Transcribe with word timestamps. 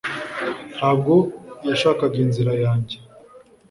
ntabwo 0.75 1.13
yashakaga 1.67 2.17
inzira 2.25 2.53
yanjye 2.63 2.97